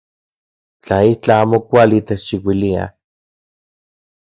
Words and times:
Tla 0.81 0.97
itlaj 1.11 1.39
amo 1.43 1.57
kuali 1.67 1.97
techchiuiliaj. 2.07 2.89